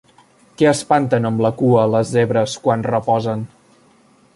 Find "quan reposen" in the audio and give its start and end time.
2.67-3.47